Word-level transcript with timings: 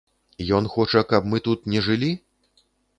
Ён 0.59 0.69
хоча, 0.77 1.05
каб 1.13 1.29
мы 1.35 1.45
тут 1.51 1.71
не 1.75 1.87
жылі? 1.91 2.13